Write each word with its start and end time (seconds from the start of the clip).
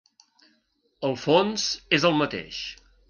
El 1.09 1.13
fons 1.25 1.67
és 1.99 2.07
el 2.11 2.17
mateix. 2.23 2.65